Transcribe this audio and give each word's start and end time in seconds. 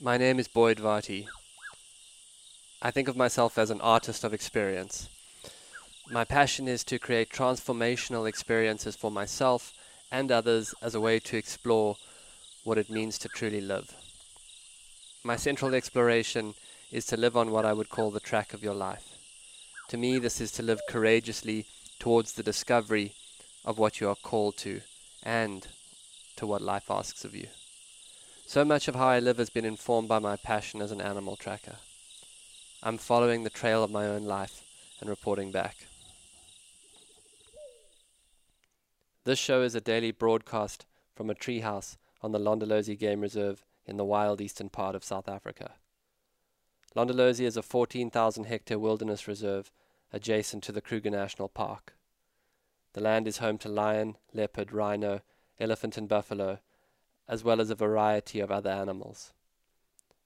My 0.00 0.18
name 0.18 0.38
is 0.38 0.46
Boyd 0.46 0.76
Varty. 0.76 1.26
I 2.82 2.90
think 2.90 3.08
of 3.08 3.16
myself 3.16 3.56
as 3.56 3.70
an 3.70 3.80
artist 3.80 4.24
of 4.24 4.34
experience. 4.34 5.08
My 6.10 6.22
passion 6.22 6.68
is 6.68 6.84
to 6.84 6.98
create 6.98 7.30
transformational 7.30 8.28
experiences 8.28 8.94
for 8.94 9.10
myself 9.10 9.72
and 10.12 10.30
others 10.30 10.74
as 10.82 10.94
a 10.94 11.00
way 11.00 11.18
to 11.20 11.38
explore 11.38 11.96
what 12.62 12.76
it 12.76 12.90
means 12.90 13.16
to 13.20 13.28
truly 13.28 13.62
live. 13.62 13.94
My 15.24 15.36
central 15.36 15.74
exploration 15.74 16.52
is 16.92 17.06
to 17.06 17.16
live 17.16 17.34
on 17.34 17.50
what 17.50 17.64
I 17.64 17.72
would 17.72 17.88
call 17.88 18.10
the 18.10 18.20
track 18.20 18.52
of 18.52 18.62
your 18.62 18.74
life. 18.74 19.16
To 19.88 19.96
me, 19.96 20.18
this 20.18 20.42
is 20.42 20.52
to 20.52 20.62
live 20.62 20.80
courageously 20.90 21.64
towards 21.98 22.34
the 22.34 22.42
discovery 22.42 23.14
of 23.64 23.78
what 23.78 23.98
you 23.98 24.10
are 24.10 24.14
called 24.14 24.58
to 24.58 24.82
and 25.22 25.66
to 26.36 26.46
what 26.46 26.60
life 26.60 26.90
asks 26.90 27.24
of 27.24 27.34
you. 27.34 27.46
So 28.48 28.64
much 28.64 28.86
of 28.86 28.94
how 28.94 29.08
I 29.08 29.18
live 29.18 29.38
has 29.38 29.50
been 29.50 29.64
informed 29.64 30.06
by 30.06 30.20
my 30.20 30.36
passion 30.36 30.80
as 30.80 30.92
an 30.92 31.00
animal 31.00 31.34
tracker. 31.34 31.78
I'm 32.80 32.96
following 32.96 33.42
the 33.42 33.50
trail 33.50 33.82
of 33.82 33.90
my 33.90 34.06
own 34.06 34.22
life 34.22 34.62
and 35.00 35.10
reporting 35.10 35.50
back. 35.50 35.74
This 39.24 39.40
show 39.40 39.62
is 39.62 39.74
a 39.74 39.80
daily 39.80 40.12
broadcast 40.12 40.86
from 41.16 41.28
a 41.28 41.34
treehouse 41.34 41.96
on 42.22 42.30
the 42.30 42.38
Londolozi 42.38 42.96
Game 42.96 43.20
Reserve 43.20 43.64
in 43.84 43.96
the 43.96 44.04
wild 44.04 44.40
eastern 44.40 44.68
part 44.68 44.94
of 44.94 45.02
South 45.02 45.28
Africa. 45.28 45.72
Londolozi 46.94 47.44
is 47.44 47.56
a 47.56 47.62
14,000 47.62 48.44
hectare 48.44 48.78
wilderness 48.78 49.26
reserve 49.26 49.72
adjacent 50.12 50.62
to 50.62 50.70
the 50.70 50.80
Kruger 50.80 51.10
National 51.10 51.48
Park. 51.48 51.94
The 52.92 53.02
land 53.02 53.26
is 53.26 53.38
home 53.38 53.58
to 53.58 53.68
lion, 53.68 54.16
leopard, 54.32 54.72
rhino, 54.72 55.22
elephant, 55.58 55.96
and 55.96 56.08
buffalo, 56.08 56.60
as 57.28 57.42
well 57.42 57.60
as 57.60 57.70
a 57.70 57.74
variety 57.74 58.40
of 58.40 58.50
other 58.50 58.70
animals. 58.70 59.32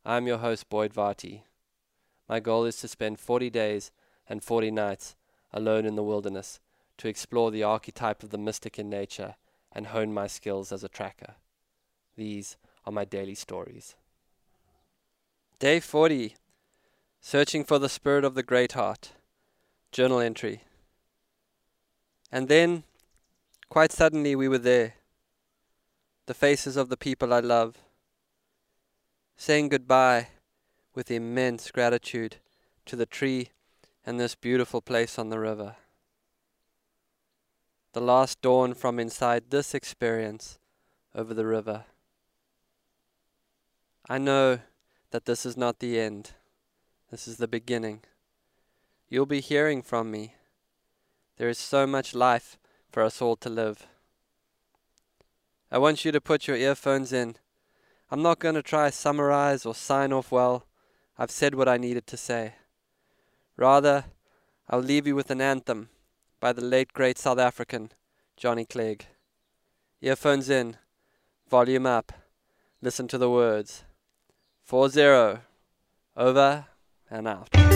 I 0.05 0.17
am 0.17 0.27
your 0.27 0.39
host, 0.39 0.69
Boyd 0.69 0.93
Varty. 0.93 1.43
My 2.29 2.41
goal 2.41 2.65
is 2.65 2.77
to 2.79 2.89
spend 2.89 3.19
40 3.19 3.51
days 3.51 3.91
and 4.29 4.43
40 4.43 4.71
nights 4.71 5.17
alone 5.53 5.85
in 5.85 5.97
the 5.97 6.03
wilderness 6.03 6.61
to 6.99 7.09
explore 7.09 7.51
the 7.51 7.63
archetype 7.63 8.23
of 8.23 8.31
the 8.31 8.39
mystic 8.39 8.79
in 8.79 8.89
nature 8.89 9.35
and 9.73 9.89
hone 9.89 10.13
my 10.13 10.27
skills 10.27 10.73
as 10.73 10.85
a 10.85 10.89
tracker. 10.89 11.35
These 12.17 12.57
are 12.85 12.93
my 12.93 13.05
daily 13.05 13.35
stories. 13.35 13.97
Day 15.59 15.81
40 15.81 16.37
Searching 17.23 17.65
for 17.65 17.79
the 17.79 17.89
Spirit 17.91 18.25
of 18.25 18.35
the 18.35 18.43
Great 18.43 18.73
Heart. 18.73 19.13
Journal 19.93 20.21
entry. 20.21 20.63
And 22.33 22.49
then, 22.49 22.85
quite 23.69 23.93
suddenly, 23.93 24.35
we 24.35 24.49
were 24.49 24.59
there. 24.59 24.95
The 26.31 26.35
faces 26.35 26.77
of 26.77 26.91
the 26.91 26.97
people 26.97 27.35
I 27.35 27.41
love. 27.41 27.75
Saying 29.37 29.69
goodbye 29.69 30.29
with 30.95 31.11
immense 31.11 31.73
gratitude 31.73 32.37
to 32.87 32.95
the 32.95 33.05
tree 33.05 33.49
and 34.07 34.21
this 34.21 34.37
beautiful 34.37 34.81
place 34.81 35.19
on 35.19 35.31
the 35.31 35.41
river. 35.41 35.75
The 37.95 38.01
last 38.01 38.41
dawn 38.43 38.75
from 38.75 39.01
inside 39.01 39.51
this 39.51 39.75
experience 39.75 40.61
over 41.17 41.35
the 41.35 41.47
river. 41.47 41.87
I 44.09 44.19
know 44.19 44.61
that 45.11 45.25
this 45.25 45.45
is 45.45 45.57
not 45.57 45.81
the 45.81 45.99
end. 45.99 46.31
This 47.11 47.27
is 47.27 47.39
the 47.39 47.49
beginning. 47.49 48.03
You'll 49.09 49.27
be 49.27 49.41
hearing 49.41 49.83
from 49.83 50.13
me. 50.13 50.37
There 51.39 51.49
is 51.49 51.59
so 51.59 51.89
much 51.89 52.15
life 52.15 52.57
for 52.89 53.03
us 53.03 53.21
all 53.21 53.35
to 53.35 53.49
live. 53.49 53.89
I 55.73 55.79
want 55.79 56.05
you 56.05 56.11
to 56.11 56.21
put 56.21 56.49
your 56.49 56.57
earphones 56.57 57.13
in. 57.13 57.37
I'm 58.11 58.23
not 58.23 58.41
going 58.41 58.57
to 58.57 58.63
try 58.63 58.91
summarize 58.91 59.65
or 59.65 59.75
sign 59.75 60.13
off 60.13 60.33
well. 60.33 60.67
I've 61.17 61.31
said 61.31 61.55
what 61.55 61.69
I 61.69 61.77
needed 61.77 62.07
to 62.09 62.17
say. 62.17 62.55
Rather, 63.57 64.07
I'll 64.69 64.81
leave 64.81 65.07
you 65.07 65.15
with 65.15 65.31
an 65.31 65.41
anthem 65.41 65.91
by 66.41 66.53
the 66.53 66.65
late 66.65 66.93
great 66.93 67.19
South 67.19 67.39
African 67.39 67.93
Johnny 68.37 68.65
Clegg. 68.65 69.07
Earphones 70.01 70.51
in, 70.51 70.77
volume 71.49 71.87
up, 71.87 72.13
listen 72.83 73.07
to 73.09 73.19
the 73.19 73.31
words. 73.31 73.85
4 74.65 74.89
0, 74.89 75.41
over 76.17 76.67
and 77.11 77.29
out. 77.29 77.70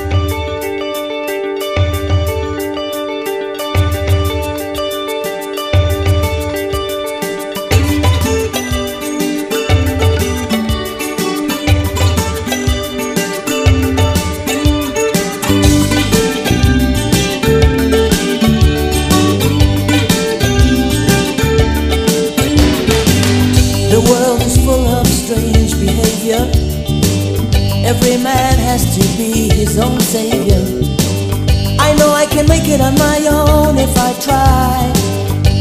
Can 32.34 32.48
make 32.48 32.66
it 32.66 32.80
on 32.80 32.94
my 32.98 33.18
own 33.30 33.78
if 33.78 33.96
I 33.96 34.10
try. 34.18 34.90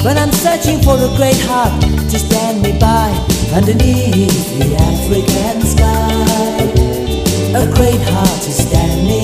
But 0.04 0.18
I'm 0.18 0.32
searching 0.32 0.82
for 0.82 0.96
a 0.98 1.12
great 1.18 1.40
heart 1.46 1.80
to 2.12 2.18
stand 2.18 2.64
me 2.64 2.72
by 2.80 3.14
underneath 3.54 4.48
the 4.58 4.74
African 4.92 5.62
sky. 5.74 6.66
A 7.62 7.66
great 7.78 8.02
heart 8.10 8.42
to 8.46 8.52
stand 8.52 9.06
me 9.08 9.23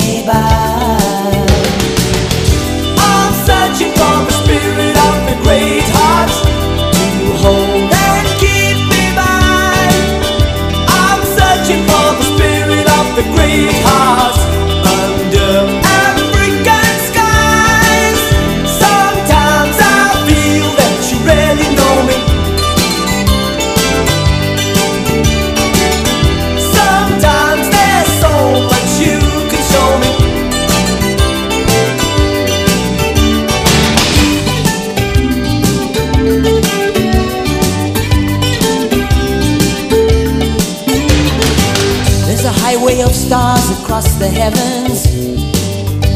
highway 42.79 43.01
of 43.01 43.11
stars 43.11 43.69
across 43.81 44.07
the 44.15 44.27
heavens. 44.27 45.03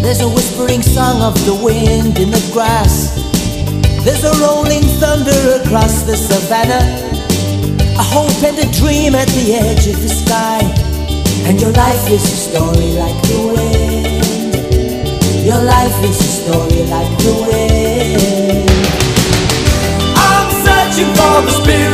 There's 0.02 0.22
a 0.22 0.30
whispering 0.30 0.82
song 0.82 1.22
of 1.22 1.34
the 1.46 1.54
wind 1.54 2.18
in 2.20 2.32
the 2.32 2.50
grass. 2.54 3.16
There's 4.06 4.24
a 4.24 4.32
rolling 4.40 4.84
thunder 5.00 5.60
across 5.60 6.04
the 6.04 6.16
savannah. 6.16 6.86
A 8.00 8.04
hope 8.04 8.44
and 8.44 8.58
a 8.60 8.72
dream 8.80 9.16
at 9.16 9.28
the 9.30 9.56
edge 9.56 9.88
of 9.88 10.02
the 10.02 10.10
sky. 10.10 10.62
And 11.48 11.60
your 11.60 11.72
life 11.72 12.10
is 12.10 12.24
a 12.24 12.38
story 12.48 12.92
like 12.96 13.20
the 13.28 13.40
wind. 13.52 14.24
Your 15.46 15.62
life 15.64 16.00
is 16.04 16.20
a 16.20 16.32
story 16.40 16.84
like 16.88 17.12
the 17.26 17.34
wind. 17.44 18.70
I'm 20.16 20.50
searching 20.64 21.12
for 21.16 21.42
the 21.44 21.52
spirit 21.62 21.93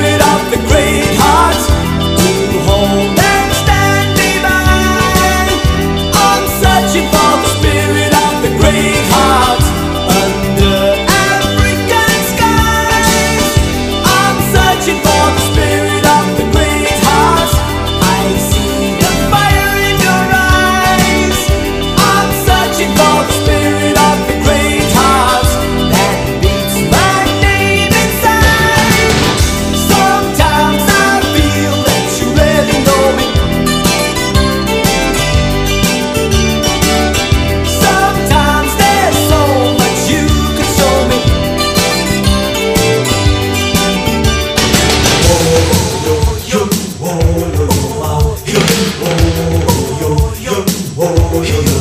오효효 51.40 51.79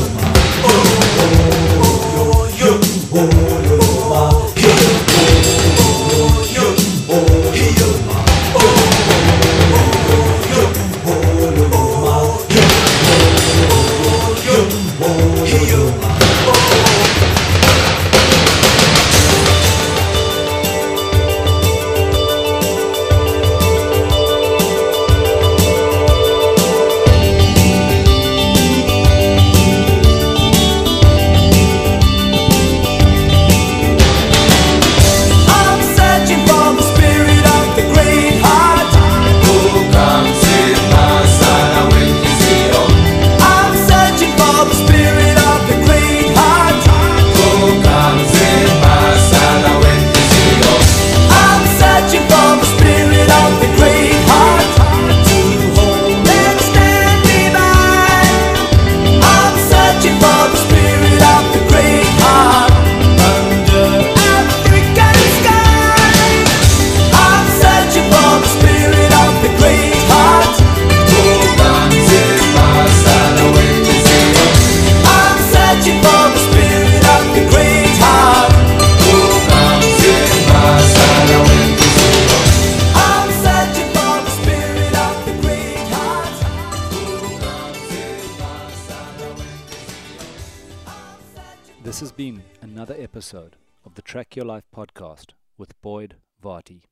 This 91.99 92.11
has 92.11 92.17
been 92.17 92.45
another 92.63 92.95
episode 92.97 93.57
of 93.85 93.97
the 93.97 94.03
Track 94.03 94.37
Your 94.37 94.45
Life 94.45 94.63
podcast 94.73 95.31
with 95.57 95.83
Boyd 95.83 96.15
Varty. 96.41 96.83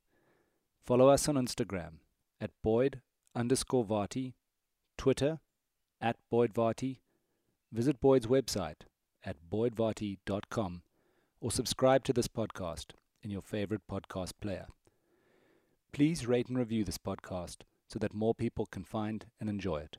Follow 0.83 1.07
us 1.07 1.29
on 1.29 1.35
Instagram 1.35 1.99
at 2.41 2.51
Boyd 2.61 2.99
underscore 3.33 3.85
Varty, 3.85 4.33
Twitter 4.97 5.39
at 6.01 6.17
Boyd 6.29 6.53
Varty, 6.53 6.97
visit 7.71 8.01
Boyd's 8.01 8.27
website 8.27 8.81
at 9.23 9.37
boydvarty.com, 9.49 10.81
or 11.39 11.51
subscribe 11.51 12.03
to 12.03 12.11
this 12.11 12.27
podcast 12.27 12.87
in 13.23 13.31
your 13.31 13.41
favorite 13.41 13.87
podcast 13.89 14.33
player. 14.41 14.67
Please 15.93 16.27
rate 16.27 16.49
and 16.49 16.57
review 16.57 16.83
this 16.83 16.97
podcast 16.97 17.59
so 17.87 17.97
that 17.97 18.13
more 18.13 18.35
people 18.35 18.65
can 18.65 18.83
find 18.83 19.27
and 19.39 19.49
enjoy 19.49 19.77
it. 19.77 19.95